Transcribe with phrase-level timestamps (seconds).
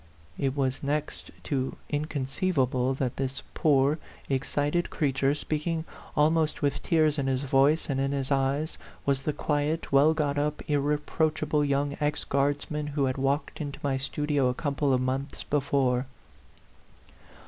[0.35, 5.83] It was next to incon ceivable that this poor, excited creature, 110 A PHANTOM LOVER
[5.83, 10.15] speaking almost with tears in his voice and in his eyes, was the quiet, well
[10.15, 14.91] got up, irre proachable young ex guardsman who had walked into my studio a couple
[14.91, 16.07] of months before.